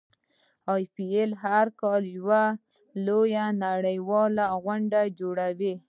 ایم 0.73 0.95
ایل 1.11 1.31
اې 1.35 1.39
هر 1.43 1.65
کال 1.81 2.01
یوه 2.17 2.43
لویه 3.05 3.45
نړیواله 3.65 4.45
غونډه 4.63 4.99
جوړوي. 5.19 5.73